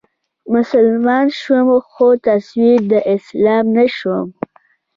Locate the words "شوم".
1.39-1.67, 3.97-4.27